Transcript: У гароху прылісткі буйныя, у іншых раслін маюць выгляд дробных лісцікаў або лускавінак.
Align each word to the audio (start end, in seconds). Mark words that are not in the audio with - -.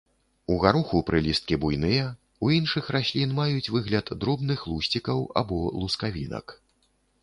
У 0.53 0.55
гароху 0.61 1.01
прылісткі 1.09 1.59
буйныя, 1.65 2.07
у 2.47 2.51
іншых 2.57 2.91
раслін 2.97 3.37
маюць 3.43 3.71
выгляд 3.77 4.07
дробных 4.25 4.59
лісцікаў 4.75 5.27
або 5.45 5.65
лускавінак. 5.83 6.61